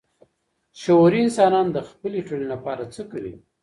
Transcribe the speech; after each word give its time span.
شعوري 0.81 1.19
انسانان 1.23 1.67
د 1.71 1.77
خپلي 1.89 2.19
ټولني 2.27 2.47
لپاره 2.53 2.83
څه 2.93 3.01
کوي؟ 3.11 3.33